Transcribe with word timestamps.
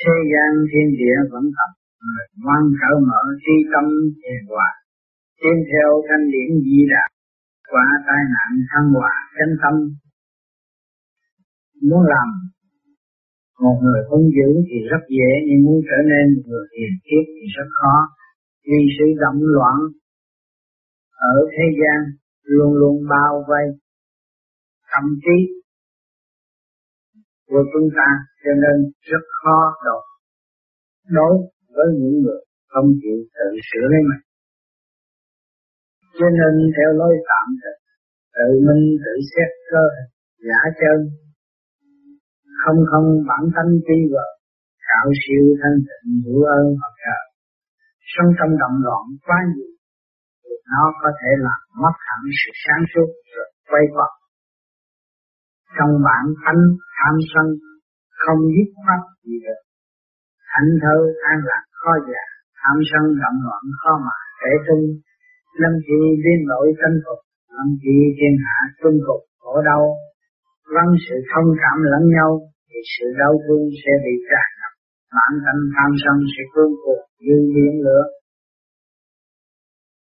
thế 0.00 0.16
gian 0.32 0.50
thiên 0.70 0.88
địa 1.00 1.18
vẫn 1.32 1.44
thật 1.56 1.70
người 2.04 2.24
thở 2.78 2.92
mở 3.08 3.22
tri 3.44 3.56
tâm 3.72 3.84
hiền 4.22 4.42
hòa. 4.52 4.70
Tiến 5.40 5.56
theo 5.70 5.88
thanh 6.06 6.24
điển 6.32 6.50
di 6.64 6.80
đà 6.92 7.04
qua 7.70 7.86
tai 8.06 8.22
nạn 8.34 8.50
thăng 8.70 8.88
hòa 8.96 9.14
chân 9.36 9.50
tâm. 9.62 9.74
Muốn 11.88 12.02
làm 12.12 12.28
một 13.62 13.76
người 13.82 14.00
hung 14.10 14.26
dữ 14.36 14.50
thì 14.68 14.78
rất 14.90 15.02
dễ, 15.16 15.30
nhưng 15.46 15.64
muốn 15.64 15.78
trở 15.88 15.98
nên 16.12 16.24
một 16.34 16.42
người 16.48 16.66
hiền 16.76 16.94
triết 17.06 17.24
thì 17.36 17.46
rất 17.56 17.68
khó. 17.78 17.96
Vì 18.68 18.80
sự 18.96 19.06
động 19.22 19.40
loạn 19.56 19.78
ở 21.32 21.36
thế 21.52 21.64
gian 21.78 21.98
luôn 22.42 22.72
luôn 22.80 22.96
bao 23.10 23.44
vây, 23.48 23.66
thậm 24.90 25.04
chí 25.24 25.59
của 27.50 27.62
chúng 27.72 27.88
ta, 27.98 28.08
cho 28.42 28.52
nên 28.62 28.76
rất 29.10 29.24
khó 29.38 29.58
đột 29.86 30.04
đối 31.16 31.34
với 31.74 31.88
những 31.98 32.16
người 32.22 32.40
không 32.72 32.88
chịu 33.00 33.18
tự 33.36 33.48
sửa 33.68 33.86
lấy 33.92 34.02
mình. 34.10 34.24
Cho 36.18 36.28
nên 36.38 36.52
theo 36.76 36.90
lối 37.00 37.14
tạm 37.28 37.46
thực, 37.62 37.76
tự 38.36 38.48
minh 38.66 38.84
tự 39.04 39.14
xét 39.30 39.50
cơ, 39.70 39.84
giả 40.46 40.60
chân, 40.80 40.98
không 42.62 42.78
không 42.90 43.08
bản 43.28 43.44
tánh 43.56 43.72
tri 43.86 43.98
vợ 44.12 44.28
cạo 44.88 45.06
siêu 45.22 45.44
thanh 45.60 45.78
tịnh 45.86 46.08
hữu 46.24 46.42
ơn 46.58 46.64
Phật 46.80 46.94
trời 47.04 47.24
sống 48.12 48.30
trong 48.38 48.52
động 48.62 48.76
loạn 48.86 49.04
quá 49.26 49.38
nhiều, 49.52 49.72
nó 50.72 50.84
có 51.02 51.10
thể 51.20 51.30
làm 51.46 51.60
mất 51.82 51.96
hẳn 52.08 52.22
sự 52.40 52.50
sáng 52.64 52.82
suốt, 52.92 53.08
rồi 53.34 53.48
quay 53.70 53.84
quật 53.94 54.12
trong 55.80 55.94
bản 56.08 56.24
thánh 56.42 56.62
tham 56.98 57.14
sân, 57.30 57.46
không 58.22 58.40
dứt 58.54 58.68
khoát 58.80 59.00
gì 59.24 59.36
được. 59.44 59.60
Hạnh 60.54 60.72
thơ 60.82 60.96
an 61.30 61.38
lạc 61.50 61.64
khó 61.80 61.92
già, 62.08 62.24
tham 62.60 62.76
sân 62.90 63.04
động 63.22 63.38
loạn 63.46 63.64
khó 63.80 63.92
mà 64.06 64.16
kể 64.40 64.52
tung 64.66 64.84
lâm 65.60 65.72
chi 65.86 65.98
liên 66.24 66.40
nội 66.52 66.66
tranh 66.80 66.96
phục, 67.04 67.20
lâm 67.56 67.68
chi 67.82 67.96
thiên 68.16 68.34
hạ 68.46 68.58
tuân 68.80 68.94
phục 69.06 69.20
khổ 69.40 69.54
đau. 69.68 69.82
Vắng 70.74 70.92
sự 71.04 71.16
thông 71.30 71.48
cảm 71.62 71.76
lẫn 71.92 72.04
nhau, 72.16 72.30
thì 72.68 72.78
sự 72.94 73.06
đau 73.20 73.34
thương 73.44 73.64
sẽ 73.82 73.92
bị 74.04 74.14
tràn 74.28 74.48
ngập. 74.58 74.72
Bản 75.16 75.32
thân 75.44 75.58
tham 75.74 75.90
sân 76.02 76.16
sẽ 76.32 76.42
cuốn 76.52 76.70
cuộc 76.82 77.02
như 77.24 77.36
biển 77.54 77.74
lửa. 77.86 78.04